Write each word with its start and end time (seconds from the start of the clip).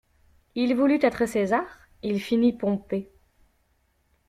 Il 0.55 0.73
voulut 0.75 0.97
être 1.05 1.27
César, 1.27 1.63
il 2.01 2.19
finit 2.19 2.57
Pompée. 2.57 3.11